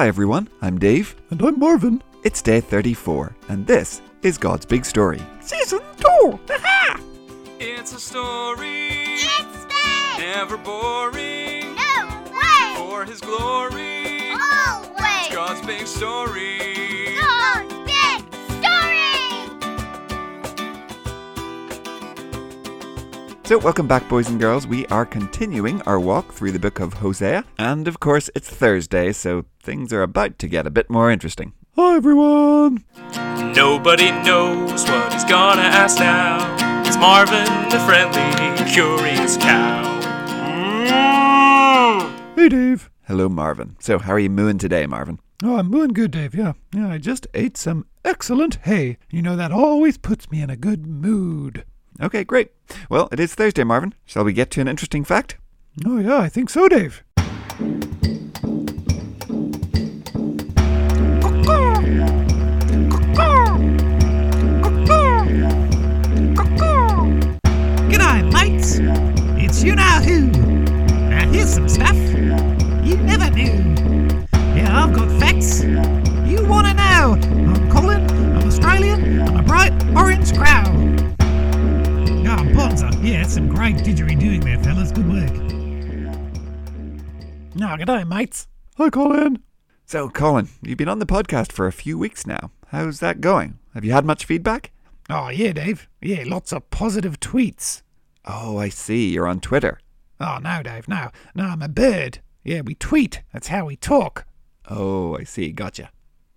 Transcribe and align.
Hi 0.00 0.08
everyone, 0.08 0.48
I'm 0.62 0.78
Dave. 0.78 1.14
And 1.28 1.42
I'm 1.42 1.58
Marvin. 1.58 2.02
It's 2.24 2.40
day 2.40 2.62
34, 2.62 3.36
and 3.50 3.66
this 3.66 4.00
is 4.22 4.38
God's 4.38 4.64
Big 4.64 4.86
Story. 4.86 5.20
Season 5.42 5.80
2! 5.98 6.38
Ha 6.48 6.98
It's 7.58 7.92
a 7.92 8.00
story, 8.00 8.88
It's 8.88 9.66
big! 9.66 10.26
never 10.26 10.56
boring. 10.56 11.74
No 11.74 12.24
way! 12.32 12.76
For 12.76 13.04
His 13.04 13.20
glory, 13.20 14.30
Always! 14.30 15.34
God's 15.34 15.60
big 15.66 15.86
story. 15.86 16.69
So, 23.50 23.58
welcome 23.58 23.88
back, 23.88 24.08
boys 24.08 24.28
and 24.28 24.38
girls. 24.38 24.64
We 24.64 24.86
are 24.86 25.04
continuing 25.04 25.82
our 25.82 25.98
walk 25.98 26.32
through 26.32 26.52
the 26.52 26.60
book 26.60 26.78
of 26.78 26.92
Hosea, 26.92 27.44
and 27.58 27.88
of 27.88 27.98
course, 27.98 28.30
it's 28.36 28.48
Thursday, 28.48 29.10
so 29.10 29.44
things 29.60 29.92
are 29.92 30.02
about 30.02 30.38
to 30.38 30.46
get 30.46 30.68
a 30.68 30.70
bit 30.70 30.88
more 30.88 31.10
interesting. 31.10 31.52
Hi 31.74 31.96
everyone! 31.96 32.84
Nobody 33.52 34.12
knows 34.12 34.84
what 34.84 35.12
he's 35.12 35.24
gonna 35.24 35.62
ask 35.62 35.98
now. 35.98 36.38
It's 36.86 36.96
Marvin, 36.96 37.44
the 37.70 37.80
friendly, 37.80 38.70
curious 38.72 39.36
cow. 39.36 40.00
Mm. 40.86 42.36
Hey 42.36 42.48
Dave. 42.50 42.88
Hello, 43.08 43.28
Marvin. 43.28 43.74
So, 43.80 43.98
how 43.98 44.12
are 44.12 44.20
you 44.20 44.30
mooing 44.30 44.58
today, 44.58 44.86
Marvin? 44.86 45.18
Oh, 45.42 45.56
I'm 45.56 45.72
doing 45.72 45.88
good, 45.88 46.12
Dave. 46.12 46.36
Yeah, 46.36 46.52
yeah. 46.72 46.88
I 46.88 46.98
just 46.98 47.26
ate 47.34 47.56
some 47.56 47.86
excellent 48.04 48.60
hay. 48.62 48.98
You 49.10 49.22
know 49.22 49.34
that 49.34 49.50
always 49.50 49.98
puts 49.98 50.30
me 50.30 50.40
in 50.40 50.50
a 50.50 50.56
good 50.56 50.86
mood. 50.86 51.64
Okay, 52.02 52.24
great. 52.24 52.50
Well, 52.88 53.08
it 53.12 53.20
is 53.20 53.34
Thursday, 53.34 53.62
Marvin. 53.62 53.94
Shall 54.06 54.24
we 54.24 54.32
get 54.32 54.50
to 54.52 54.60
an 54.60 54.68
interesting 54.68 55.04
fact? 55.04 55.36
Oh 55.84 55.98
yeah, 55.98 56.18
I 56.18 56.28
think 56.28 56.48
so, 56.48 56.68
Dave. 56.68 57.04
G'day, 67.90 68.32
mates. 68.32 68.78
It's 69.42 69.62
you 69.62 69.76
know 69.76 69.82
who. 69.82 70.26
Now 71.10 71.30
here's 71.30 71.52
some 71.52 71.68
stuff 71.68 71.96
you 72.82 72.96
never 72.96 73.30
knew. 73.30 73.69
Now, 87.54 87.76
day, 87.76 88.04
mates. 88.04 88.46
Hi, 88.76 88.90
Colin. 88.90 89.42
So, 89.84 90.08
Colin, 90.08 90.48
you've 90.62 90.78
been 90.78 90.88
on 90.88 91.00
the 91.00 91.06
podcast 91.06 91.50
for 91.50 91.66
a 91.66 91.72
few 91.72 91.98
weeks 91.98 92.24
now. 92.26 92.52
How's 92.68 93.00
that 93.00 93.20
going? 93.20 93.58
Have 93.74 93.84
you 93.84 93.90
had 93.92 94.04
much 94.04 94.24
feedback? 94.24 94.70
Oh, 95.08 95.28
yeah, 95.28 95.52
Dave. 95.52 95.88
Yeah, 96.00 96.22
lots 96.26 96.52
of 96.52 96.70
positive 96.70 97.18
tweets. 97.18 97.82
Oh, 98.24 98.58
I 98.58 98.68
see. 98.68 99.08
You're 99.10 99.26
on 99.26 99.40
Twitter. 99.40 99.80
Oh, 100.20 100.38
no, 100.40 100.62
Dave. 100.62 100.86
No, 100.86 101.10
no, 101.34 101.44
I'm 101.46 101.62
a 101.62 101.68
bird. 101.68 102.20
Yeah, 102.44 102.60
we 102.60 102.76
tweet. 102.76 103.22
That's 103.32 103.48
how 103.48 103.66
we 103.66 103.74
talk. 103.74 104.26
Oh, 104.68 105.16
I 105.16 105.24
see. 105.24 105.50
Gotcha. 105.50 105.90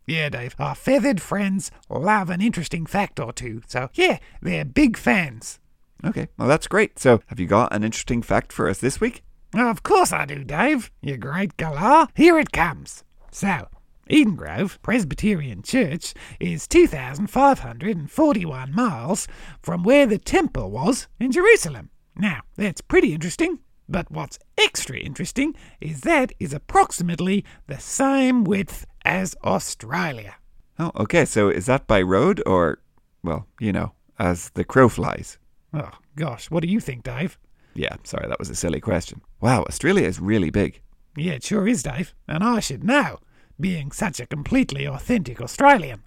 Yeah, 0.08 0.30
Dave. 0.30 0.55
Our 0.58 0.73
feathered 0.73 1.22
friends 1.22 1.70
love 1.89 2.31
an 2.31 2.42
interesting 2.42 2.88
fact 2.88 3.20
or 3.20 3.31
two. 3.31 3.61
So, 3.67 3.89
yeah, 3.94 4.17
they're 4.42 4.66
big 4.66 4.98
fans. 4.98 5.59
Okay, 6.03 6.27
well, 6.38 6.48
that's 6.48 6.67
great. 6.67 6.98
So, 6.98 7.22
have 7.27 7.39
you 7.39 7.45
got 7.45 7.73
an 7.73 7.83
interesting 7.83 8.23
fact 8.23 8.52
for 8.52 8.67
us 8.67 8.80
this 8.80 9.00
week? 9.00 9.23
Of 9.53 9.83
course 9.83 10.11
I 10.11 10.25
do, 10.25 10.43
Dave. 10.43 10.91
You 11.01 11.15
great 11.17 11.55
galah. 11.57 12.07
Here 12.15 12.39
it 12.39 12.51
comes. 12.51 13.03
So, 13.31 13.67
Eden 14.09 14.35
Grove 14.35 14.81
Presbyterian 14.81 15.61
Church 15.61 16.15
is 16.39 16.67
2,541 16.67 18.73
miles 18.73 19.27
from 19.61 19.83
where 19.83 20.07
the 20.07 20.17
temple 20.17 20.71
was 20.71 21.08
in 21.19 21.31
Jerusalem. 21.31 21.92
Now, 22.15 22.42
that's 22.55 22.81
pretty 22.81 23.13
interesting. 23.13 23.59
But 23.87 24.09
what's 24.09 24.39
extra 24.58 24.97
interesting 24.97 25.53
is 25.80 26.02
that 26.02 26.31
is 26.39 26.53
approximately 26.53 27.45
the 27.67 27.80
same 27.80 28.43
width 28.43 28.87
as 29.05 29.36
Australia. 29.43 30.36
Oh, 30.80 30.92
okay. 30.95 31.25
So, 31.25 31.49
is 31.49 31.67
that 31.67 31.86
by 31.86 32.02
road 32.02 32.42
or, 32.45 32.80
well, 33.23 33.45
you 33.59 33.71
know, 33.71 33.92
as 34.17 34.49
the 34.52 34.63
crow 34.63 34.89
flies? 34.89 35.37
Oh, 35.73 35.92
gosh, 36.15 36.49
what 36.49 36.63
do 36.63 36.69
you 36.69 36.80
think, 36.80 37.03
Dave? 37.03 37.37
Yeah, 37.76 37.95
sorry, 38.04 38.28
that 38.28 38.39
was 38.39 38.50
a 38.50 38.56
silly 38.56 38.80
question. 38.80 39.22
Wow, 39.42 39.64
Australia 39.64 40.08
is 40.08 40.20
really 40.20 40.50
big. 40.50 40.82
Yeah, 41.16 41.34
it 41.34 41.44
sure 41.44 41.67
is, 41.67 41.84
Dave. 41.84 42.14
And 42.28 42.44
I 42.44 42.60
should 42.60 42.84
know, 42.84 43.20
being 43.60 43.92
such 43.92 44.20
a 44.20 44.26
completely 44.26 44.88
authentic 44.88 45.42
Australian. 45.42 46.04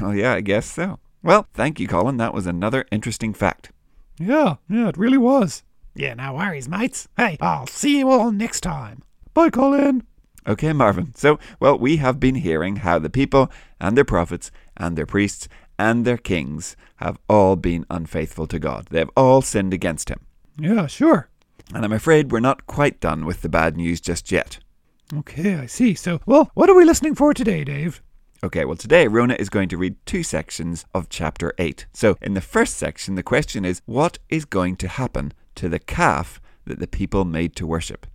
Well, 0.00 0.10
oh, 0.10 0.12
yeah, 0.12 0.34
I 0.34 0.40
guess 0.40 0.66
so. 0.66 0.98
Well, 1.22 1.46
thank 1.54 1.80
you, 1.80 1.88
Colin. 1.88 2.18
That 2.18 2.34
was 2.34 2.46
another 2.46 2.84
interesting 2.90 3.32
fact. 3.32 3.70
Yeah, 4.18 4.56
yeah, 4.68 4.88
it 4.88 4.96
really 4.96 5.18
was. 5.18 5.62
Yeah, 5.94 6.14
no 6.14 6.34
worries, 6.34 6.68
mates. 6.68 7.08
Hey, 7.16 7.36
I'll 7.40 7.66
see 7.66 7.98
you 7.98 8.10
all 8.10 8.30
next 8.30 8.60
time. 8.60 9.02
Bye, 9.32 9.50
Colin. 9.50 10.04
Okay, 10.46 10.72
Marvin. 10.72 11.14
So, 11.14 11.38
well, 11.58 11.78
we 11.78 11.96
have 11.96 12.20
been 12.20 12.34
hearing 12.34 12.76
how 12.76 12.98
the 12.98 13.08
people 13.08 13.50
and 13.80 13.96
their 13.96 14.04
prophets 14.04 14.50
and 14.76 14.96
their 14.96 15.06
priests 15.06 15.48
and 15.78 16.04
their 16.04 16.18
kings 16.18 16.76
have 16.96 17.18
all 17.28 17.56
been 17.56 17.86
unfaithful 17.88 18.46
to 18.48 18.58
God. 18.58 18.88
They 18.90 18.98
have 18.98 19.10
all 19.16 19.40
sinned 19.40 19.72
against 19.72 20.10
Him. 20.10 20.20
Yeah, 20.58 20.86
sure. 20.86 21.28
And 21.74 21.84
I'm 21.84 21.92
afraid 21.92 22.30
we're 22.30 22.40
not 22.40 22.66
quite 22.66 23.00
done 23.00 23.24
with 23.24 23.42
the 23.42 23.48
bad 23.48 23.76
news 23.76 24.00
just 24.00 24.30
yet. 24.30 24.58
Okay, 25.12 25.54
I 25.56 25.66
see. 25.66 25.94
So, 25.94 26.20
well, 26.26 26.50
what 26.54 26.70
are 26.70 26.74
we 26.74 26.84
listening 26.84 27.14
for 27.14 27.34
today, 27.34 27.64
Dave? 27.64 28.02
Okay, 28.42 28.64
well, 28.64 28.76
today 28.76 29.06
Rona 29.08 29.34
is 29.38 29.48
going 29.48 29.68
to 29.70 29.78
read 29.78 29.96
two 30.04 30.22
sections 30.22 30.84
of 30.94 31.08
chapter 31.08 31.54
8. 31.58 31.86
So, 31.92 32.16
in 32.20 32.34
the 32.34 32.40
first 32.40 32.76
section, 32.76 33.14
the 33.14 33.22
question 33.22 33.64
is 33.64 33.80
what 33.86 34.18
is 34.28 34.44
going 34.44 34.76
to 34.76 34.88
happen 34.88 35.32
to 35.54 35.68
the 35.68 35.78
calf 35.78 36.40
that 36.66 36.78
the 36.78 36.86
people 36.86 37.24
made 37.24 37.56
to 37.56 37.66
worship? 37.66 38.06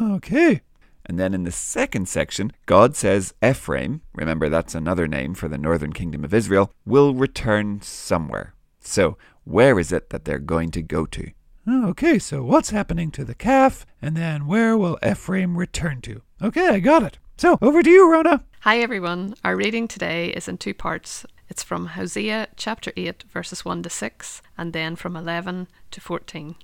Okay. 0.00 0.60
And 1.06 1.18
then 1.18 1.34
in 1.34 1.44
the 1.44 1.52
second 1.52 2.08
section, 2.08 2.52
God 2.66 2.96
says 2.96 3.34
Ephraim, 3.44 4.00
remember 4.14 4.48
that's 4.48 4.74
another 4.74 5.06
name 5.06 5.34
for 5.34 5.48
the 5.48 5.58
northern 5.58 5.92
kingdom 5.92 6.24
of 6.24 6.32
Israel, 6.32 6.72
will 6.86 7.14
return 7.14 7.80
somewhere. 7.82 8.54
So, 8.80 9.18
where 9.44 9.78
is 9.78 9.92
it 9.92 10.10
that 10.10 10.24
they're 10.24 10.38
going 10.38 10.70
to 10.72 10.82
go 10.82 11.04
to? 11.06 11.30
Oh, 11.66 11.88
okay, 11.88 12.18
so 12.18 12.42
what's 12.42 12.68
happening 12.68 13.10
to 13.12 13.24
the 13.24 13.34
calf, 13.34 13.86
and 14.02 14.14
then 14.14 14.46
where 14.46 14.76
will 14.76 14.98
Ephraim 15.02 15.56
return 15.56 16.02
to? 16.02 16.20
Okay, 16.42 16.68
I 16.68 16.78
got 16.78 17.02
it. 17.02 17.16
So, 17.38 17.56
over 17.62 17.82
to 17.82 17.88
you, 17.88 18.12
Rona. 18.12 18.44
Hi 18.60 18.80
everyone. 18.80 19.34
Our 19.42 19.56
reading 19.56 19.88
today 19.88 20.28
is 20.28 20.46
in 20.46 20.58
two 20.58 20.74
parts. 20.74 21.24
It's 21.48 21.62
from 21.62 21.86
Hosea 21.86 22.48
chapter 22.56 22.92
8, 22.98 23.24
verses 23.32 23.64
1 23.64 23.82
to 23.82 23.88
6, 23.88 24.42
and 24.58 24.74
then 24.74 24.94
from 24.94 25.16
11 25.16 25.68
to 25.90 26.00
14. 26.02 26.54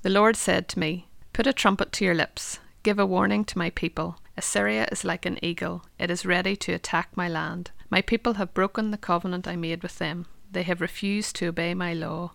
The 0.00 0.08
Lord 0.08 0.36
said 0.36 0.68
to 0.68 0.78
me, 0.78 1.08
Put 1.34 1.46
a 1.46 1.52
trumpet 1.52 1.92
to 1.92 2.06
your 2.06 2.14
lips, 2.14 2.60
give 2.82 2.98
a 2.98 3.04
warning 3.04 3.44
to 3.44 3.58
my 3.58 3.68
people. 3.68 4.20
Assyria 4.38 4.88
is 4.90 5.04
like 5.04 5.26
an 5.26 5.38
eagle, 5.44 5.84
it 5.98 6.10
is 6.10 6.24
ready 6.24 6.56
to 6.56 6.72
attack 6.72 7.14
my 7.14 7.28
land. 7.28 7.72
My 7.90 8.00
people 8.00 8.34
have 8.34 8.54
broken 8.54 8.90
the 8.90 8.96
covenant 8.96 9.46
I 9.46 9.56
made 9.56 9.82
with 9.82 9.98
them, 9.98 10.24
they 10.50 10.62
have 10.62 10.80
refused 10.80 11.36
to 11.36 11.48
obey 11.48 11.74
my 11.74 11.92
law. 11.92 12.32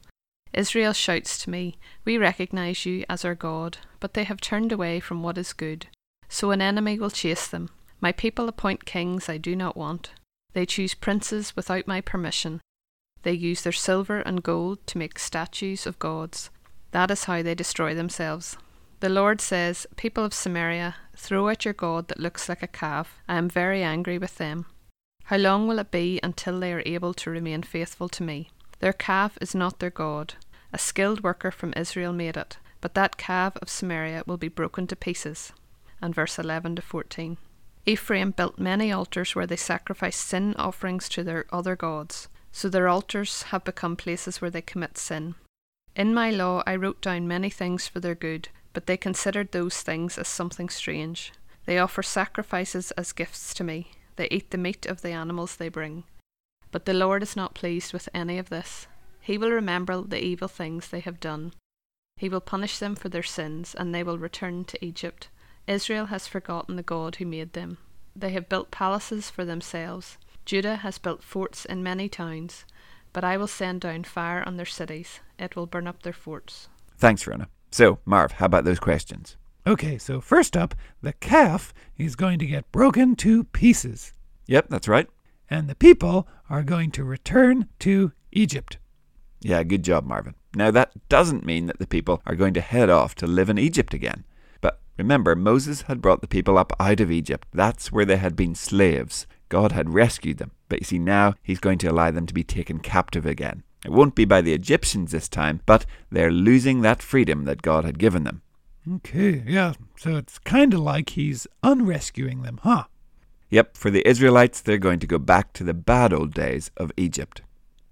Israel 0.56 0.94
shouts 0.94 1.38
to 1.44 1.50
me, 1.50 1.78
We 2.06 2.18
recognize 2.18 2.86
you 2.86 3.04
as 3.10 3.26
our 3.26 3.36
God, 3.36 3.78
but 4.00 4.14
they 4.14 4.24
have 4.24 4.40
turned 4.40 4.72
away 4.72 5.02
from 5.02 5.22
what 5.22 5.38
is 5.38 5.52
good. 5.52 5.88
So 6.30 6.52
an 6.52 6.62
enemy 6.62 6.98
will 6.98 7.12
chase 7.12 7.48
them. 7.48 7.70
My 8.00 8.14
people 8.14 8.48
appoint 8.48 8.86
kings 8.86 9.28
I 9.28 9.38
do 9.38 9.56
not 9.56 9.76
want. 9.76 10.12
They 10.54 10.66
choose 10.66 10.94
princes 10.94 11.56
without 11.56 11.88
my 11.88 12.00
permission. 12.00 12.62
They 13.24 13.34
use 13.34 13.64
their 13.64 13.74
silver 13.74 14.20
and 14.20 14.44
gold 14.44 14.86
to 14.88 14.98
make 14.98 15.20
statues 15.20 15.86
of 15.86 16.00
gods. 16.00 16.50
That 16.92 17.12
is 17.12 17.26
how 17.26 17.42
they 17.42 17.56
destroy 17.56 17.94
themselves. 17.94 18.56
The 19.02 19.10
Lord 19.10 19.42
says, 19.42 19.86
People 19.98 20.24
of 20.24 20.34
Samaria, 20.34 20.96
throw 21.18 21.50
out 21.50 21.66
your 21.66 21.74
God 21.74 22.08
that 22.08 22.20
looks 22.20 22.48
like 22.48 22.64
a 22.64 22.68
calf. 22.68 23.20
I 23.28 23.36
am 23.36 23.50
very 23.50 23.84
angry 23.84 24.18
with 24.18 24.38
them. 24.38 24.68
How 25.26 25.38
long 25.38 25.68
will 25.68 25.80
it 25.80 25.92
be 25.92 26.20
until 26.24 26.60
they 26.60 26.72
are 26.72 26.84
able 26.86 27.14
to 27.16 27.30
remain 27.30 27.64
faithful 27.64 28.08
to 28.10 28.24
me? 28.24 28.52
Their 28.80 28.94
calf 28.94 29.38
is 29.42 29.56
not 29.56 29.80
their 29.80 29.90
God. 29.90 30.36
A 30.76 30.78
skilled 30.78 31.24
worker 31.24 31.52
from 31.52 31.72
Israel 31.78 32.12
made 32.12 32.36
it, 32.36 32.58
but 32.82 32.96
that 32.96 33.16
calf 33.16 33.56
of 33.62 33.70
Samaria 33.70 34.24
will 34.28 34.36
be 34.36 34.50
broken 34.50 34.88
to 34.88 34.96
pieces. 34.98 35.54
And 36.02 36.14
verse 36.14 36.38
11 36.38 36.76
to 36.76 36.82
14. 36.82 37.38
Ephraim 37.86 38.32
built 38.32 38.60
many 38.60 38.92
altars 38.92 39.34
where 39.34 39.48
they 39.48 39.56
sacrificed 39.56 40.20
sin 40.20 40.54
offerings 40.58 41.08
to 41.08 41.24
their 41.24 41.46
other 41.50 41.78
gods, 41.78 42.28
so 42.52 42.68
their 42.68 42.90
altars 42.90 43.44
have 43.44 43.64
become 43.64 43.96
places 43.96 44.42
where 44.42 44.52
they 44.52 44.62
commit 44.62 44.98
sin. 44.98 45.36
In 45.96 46.14
my 46.14 46.30
law 46.30 46.62
I 46.68 46.76
wrote 46.76 47.00
down 47.00 47.26
many 47.26 47.50
things 47.50 47.88
for 47.88 48.02
their 48.02 48.14
good, 48.14 48.50
but 48.74 48.86
they 48.86 48.98
considered 48.98 49.54
those 49.54 49.82
things 49.82 50.18
as 50.18 50.28
something 50.28 50.68
strange. 50.68 51.32
They 51.64 51.80
offer 51.80 52.04
sacrifices 52.04 52.92
as 52.98 53.14
gifts 53.14 53.54
to 53.54 53.64
me, 53.64 53.92
they 54.18 54.28
eat 54.30 54.52
the 54.52 54.58
meat 54.58 54.86
of 54.86 55.04
the 55.04 55.12
animals 55.12 55.56
they 55.56 55.70
bring. 55.70 56.04
But 56.74 56.84
the 56.84 56.94
Lord 56.94 57.24
is 57.24 57.38
not 57.38 57.54
pleased 57.54 57.94
with 57.94 58.10
any 58.14 58.38
of 58.38 58.50
this. 58.50 58.88
He 59.26 59.40
will 59.40 59.50
remember 59.50 60.02
the 60.02 60.24
evil 60.24 60.48
things 60.48 60.88
they 60.88 61.00
have 61.00 61.20
done. 61.20 61.52
He 62.18 62.30
will 62.30 62.42
punish 62.42 62.78
them 62.78 62.94
for 62.96 63.10
their 63.10 63.24
sins, 63.24 63.74
and 63.74 63.94
they 63.94 64.04
will 64.04 64.20
return 64.20 64.66
to 64.66 64.86
Egypt. 64.86 65.30
Israel 65.66 66.06
has 66.06 66.28
forgotten 66.28 66.76
the 66.76 66.84
God 66.84 67.16
who 67.16 67.26
made 67.26 67.54
them. 67.54 67.80
They 68.16 68.30
have 68.34 68.48
built 68.48 68.70
palaces 68.70 69.32
for 69.32 69.44
themselves. 69.44 70.20
Judah 70.46 70.76
has 70.78 71.00
built 71.00 71.24
forts 71.24 71.66
in 71.66 71.82
many 71.82 72.08
towns. 72.08 72.66
But 73.14 73.24
I 73.24 73.36
will 73.36 73.48
send 73.48 73.82
down 73.82 74.04
fire 74.04 74.44
on 74.46 74.58
their 74.58 74.66
cities. 74.68 75.22
It 75.40 75.56
will 75.56 75.66
burn 75.66 75.88
up 75.88 76.04
their 76.04 76.14
forts. 76.14 76.70
Thanks, 76.98 77.26
Rona. 77.26 77.48
So, 77.72 77.98
Marv, 78.06 78.34
how 78.34 78.46
about 78.46 78.64
those 78.64 78.80
questions? 78.80 79.38
Okay, 79.66 79.98
so 79.98 80.22
first 80.22 80.56
up, 80.56 80.76
the 81.02 81.14
calf 81.14 81.74
is 81.98 82.16
going 82.16 82.38
to 82.38 82.46
get 82.46 82.72
broken 82.72 83.16
to 83.18 83.44
pieces, 83.46 84.14
Yep, 84.46 84.68
that's 84.70 84.88
right. 84.88 85.10
and 85.50 85.68
the 85.68 85.76
people 85.76 86.28
are 86.48 86.62
going 86.62 86.92
to 86.92 87.04
return 87.04 87.68
to 87.80 88.12
Egypt. 88.32 88.78
Yeah, 89.46 89.62
good 89.62 89.84
job, 89.84 90.08
Marvin. 90.08 90.34
Now, 90.56 90.72
that 90.72 91.08
doesn't 91.08 91.46
mean 91.46 91.68
that 91.68 91.78
the 91.78 91.86
people 91.86 92.20
are 92.26 92.34
going 92.34 92.56
to 92.56 92.62
head 92.62 92.90
off 92.90 93.14
to 93.16 93.28
live 93.28 93.48
in 93.48 93.60
Egypt 93.60 93.94
again. 93.94 94.24
But 94.60 94.80
remember, 94.98 95.36
Moses 95.36 95.84
had 95.84 96.02
brought 96.02 96.22
the 96.22 96.28
people 96.28 96.58
up 96.58 96.74
out 96.80 97.00
of 97.00 97.12
Egypt. 97.12 97.48
That's 97.54 97.92
where 97.92 98.06
they 98.06 98.18
had 98.18 98.36
been 98.36 98.56
slaves. 98.56 99.28
God 99.50 99.72
had 99.72 99.94
rescued 99.94 100.40
them. 100.40 100.50
But 100.68 100.80
you 100.80 100.86
see, 100.86 100.98
now 100.98 101.36
he's 101.44 101.60
going 101.60 101.78
to 101.78 101.92
allow 101.92 102.10
them 102.10 102.26
to 102.26 102.34
be 102.34 102.44
taken 102.44 102.80
captive 102.80 103.28
again. 103.28 103.62
It 103.86 103.92
won't 103.92 104.16
be 104.16 104.26
by 104.26 104.42
the 104.42 104.54
Egyptians 104.54 105.12
this 105.12 105.30
time, 105.30 105.62
but 105.68 105.86
they're 106.10 106.32
losing 106.32 106.82
that 106.82 107.04
freedom 107.04 107.46
that 107.46 107.62
God 107.62 107.86
had 107.86 108.00
given 108.00 108.24
them. 108.24 108.42
Okay, 108.92 109.44
yeah, 109.46 109.74
so 109.96 110.16
it's 110.16 110.40
kind 110.40 110.74
of 110.74 110.80
like 110.80 111.12
he's 111.12 111.46
unrescuing 111.62 112.42
them, 112.42 112.60
huh? 112.64 112.86
Yep, 113.52 113.78
for 113.78 113.92
the 113.92 114.08
Israelites, 114.08 114.60
they're 114.60 114.80
going 114.80 115.00
to 115.02 115.08
go 115.08 115.20
back 115.20 115.54
to 115.54 115.64
the 115.64 115.76
bad 115.76 116.14
old 116.14 116.34
days 116.34 116.72
of 116.78 116.92
Egypt. 116.98 117.44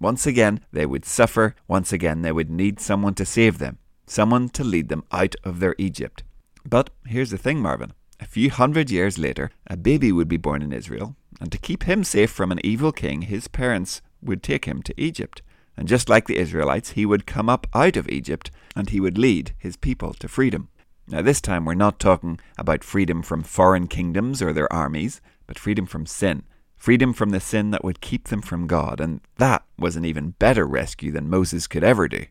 Once 0.04 0.28
again, 0.28 0.60
they 0.74 0.86
would 0.86 1.06
suffer. 1.06 1.56
Once 1.66 1.94
again, 1.94 2.24
they 2.24 2.32
would 2.34 2.50
need 2.50 2.78
someone 2.78 3.14
to 3.14 3.26
save 3.26 3.58
them, 3.58 3.78
someone 4.06 4.50
to 4.50 4.62
lead 4.62 4.90
them 4.90 5.06
out 5.14 5.34
of 5.46 5.62
their 5.62 5.76
Egypt. 5.78 6.24
But 6.66 6.90
here's 7.08 7.32
the 7.32 7.38
thing, 7.38 7.62
Marvin. 7.62 7.94
A 8.20 8.26
few 8.26 8.50
hundred 8.50 8.92
years 8.92 9.18
later, 9.18 9.50
a 9.66 9.78
baby 9.78 10.12
would 10.12 10.28
be 10.28 10.36
born 10.36 10.62
in 10.62 10.74
Israel, 10.74 11.16
and 11.40 11.50
to 11.54 11.58
keep 11.58 11.84
him 11.84 12.04
safe 12.04 12.30
from 12.30 12.52
an 12.52 12.60
evil 12.66 12.92
king, 12.92 13.22
his 13.22 13.48
parents 13.48 14.02
would 14.22 14.44
take 14.44 14.66
him 14.66 14.84
to 14.84 15.02
Egypt. 15.02 15.42
And 15.78 15.88
just 15.88 16.10
like 16.10 16.28
the 16.28 16.38
Israelites, 16.38 16.92
he 16.92 17.06
would 17.06 17.26
come 17.26 17.48
up 17.50 17.66
out 17.74 17.96
of 17.96 18.10
Egypt 18.10 18.52
and 18.76 18.90
he 18.90 19.00
would 19.00 19.18
lead 19.18 19.56
his 19.58 19.78
people 19.78 20.14
to 20.16 20.28
freedom. 20.28 20.68
Now, 21.08 21.22
this 21.22 21.40
time 21.40 21.64
we're 21.64 21.76
not 21.76 21.98
talking 22.00 22.42
about 22.58 22.84
freedom 22.84 23.24
from 23.24 23.42
foreign 23.42 23.88
kingdoms 23.88 24.42
or 24.42 24.52
their 24.52 24.72
armies, 24.72 25.22
but 25.48 25.58
freedom 25.58 25.86
from 25.86 26.06
sin. 26.06 26.44
Freedom 26.84 27.14
from 27.14 27.30
the 27.30 27.40
sin 27.40 27.72
that 27.72 27.86
would 27.86 28.02
keep 28.02 28.28
them 28.28 28.42
from 28.42 28.68
God, 28.68 29.00
and 29.00 29.22
that 29.38 29.64
was 29.80 29.96
an 29.96 30.04
even 30.04 30.32
better 30.32 30.68
rescue 30.68 31.14
than 31.14 31.30
Moses 31.30 31.66
could 31.66 31.82
ever 31.82 32.10
do. 32.10 32.26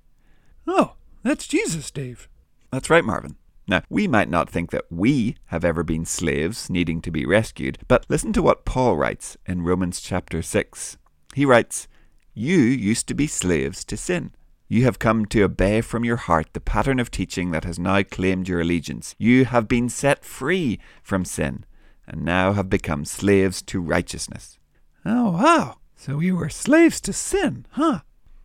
Oh, 0.67 0.93
that's 1.23 1.49
Jesus, 1.49 1.91
Dave. 1.91 2.29
That's 2.71 2.91
right, 2.91 3.03
Marvin. 3.03 3.37
Now, 3.67 3.81
we 3.89 4.07
might 4.07 4.29
not 4.29 4.51
think 4.51 4.71
that 4.71 4.85
we 4.91 5.37
have 5.47 5.65
ever 5.65 5.83
been 5.83 6.05
slaves 6.05 6.69
needing 6.69 7.01
to 7.01 7.11
be 7.11 7.25
rescued, 7.25 7.79
but 7.89 8.05
listen 8.11 8.35
to 8.35 8.43
what 8.43 8.67
Paul 8.67 8.99
writes 8.99 9.39
in 9.47 9.63
Romans 9.63 10.03
chapter 10.03 10.43
6. 10.43 10.99
He 11.35 11.47
writes, 11.47 11.89
You 12.35 12.59
used 12.59 13.09
to 13.09 13.15
be 13.15 13.27
slaves 13.27 13.87
to 13.87 13.97
sin. 13.97 14.33
You 14.69 14.85
have 14.85 14.99
come 14.99 15.25
to 15.25 15.45
obey 15.45 15.81
from 15.81 16.05
your 16.05 16.17
heart 16.17 16.49
the 16.53 16.61
pattern 16.61 17.01
of 17.01 17.11
teaching 17.11 17.53
that 17.53 17.65
has 17.65 17.79
now 17.79 18.03
claimed 18.03 18.49
your 18.49 18.61
allegiance. 18.61 19.15
You 19.17 19.47
have 19.47 19.67
been 19.67 19.89
set 19.89 20.27
free 20.27 20.79
from 21.03 21.25
sin, 21.25 21.65
and 22.07 22.25
now 22.25 22.53
have 22.53 22.69
become 22.69 23.05
slaves 23.05 23.63
to 23.63 23.81
righteousness. 23.81 24.59
Oh, 25.05 25.33
wow. 25.33 25.77
So 25.97 26.17
we 26.17 26.33
were 26.33 26.49
slaves 26.49 27.01
to 27.03 27.13
sin, 27.13 27.67
huh? 27.71 28.01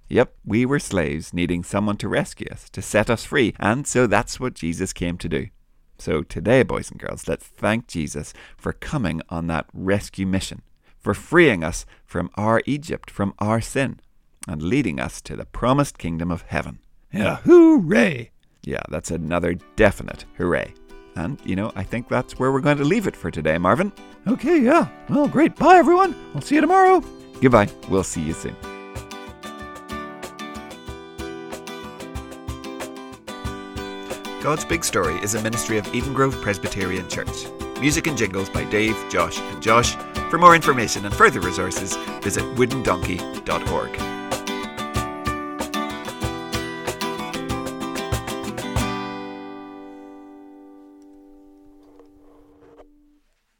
Yep, 0.10 0.36
we 0.46 0.66
were 0.66 0.80
slaves 0.80 1.34
needing 1.34 1.64
someone 1.64 1.98
to 1.98 2.08
rescue 2.08 2.48
us, 2.52 2.70
to 2.70 2.82
set 2.82 3.10
us 3.10 3.26
free, 3.26 3.54
and 3.60 3.86
so 3.86 4.08
that's 4.08 4.40
what 4.40 4.54
Jesus 4.54 4.94
came 4.94 5.18
to 5.18 5.28
do. 5.28 5.48
So 5.98 6.22
today, 6.22 6.64
boys 6.64 6.92
and 6.92 7.00
girls, 7.00 7.28
let's 7.28 7.46
thank 7.46 7.88
Jesus 7.88 8.34
for 8.58 8.72
coming 8.72 9.22
on 9.30 9.48
that 9.48 9.66
rescue 9.74 10.28
mission, 10.28 10.62
for 11.00 11.14
freeing 11.14 11.64
us 11.64 11.86
from 12.06 12.30
our 12.36 12.62
Egypt, 12.66 13.12
from 13.12 13.34
our 13.40 13.60
sin, 13.60 14.00
and 14.48 14.62
leading 14.62 15.00
us 15.00 15.22
to 15.24 15.36
the 15.36 15.46
promised 15.46 15.98
kingdom 15.98 16.32
of 16.32 16.44
heaven. 16.44 16.80
Yeah, 17.12 17.38
hooray! 17.38 18.32
Yeah, 18.64 18.84
that's 18.90 19.12
another 19.12 19.56
definite 19.76 20.26
hooray. 20.38 20.74
And, 21.18 21.40
you 21.44 21.56
know, 21.56 21.72
I 21.76 21.84
think 21.84 22.08
that's 22.08 22.38
where 22.38 22.52
we're 22.52 22.62
going 22.62 22.78
to 22.78 22.84
leave 22.84 23.08
it 23.08 23.16
for 23.16 23.32
today, 23.32 23.58
Marvin. 23.58 23.92
Okay, 24.28 24.62
yeah. 24.62 24.88
Well, 25.10 25.28
great. 25.28 25.56
Bye, 25.56 25.78
everyone. 25.78 26.16
I'll 26.36 26.42
see 26.42 26.56
you 26.56 26.62
tomorrow. 26.62 27.04
Goodbye. 27.42 27.70
We'll 27.90 28.04
see 28.04 28.22
you 28.22 28.34
soon. 28.34 28.56
God's 34.44 34.64
Big 34.64 34.86
Story 34.86 35.16
is 35.16 35.34
a 35.34 35.42
ministry 35.42 35.80
of 35.80 35.94
Eden 35.94 36.14
Grove 36.14 36.40
Presbyterian 36.42 37.10
Church. 37.10 37.48
Music 37.82 38.06
and 38.06 38.18
jingles 38.18 38.50
by 38.50 38.64
Dave, 38.66 38.96
Josh, 39.10 39.40
and 39.40 39.62
Josh. 39.62 39.96
For 40.30 40.38
more 40.38 40.56
information 40.56 41.04
and 41.06 41.14
further 41.14 41.40
resources, 41.40 41.96
visit 42.22 42.44
woodendonkey.org. 42.56 44.27